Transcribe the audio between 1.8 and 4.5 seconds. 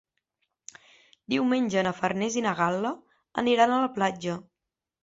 na Farners i na Gal·la aniran a la platja.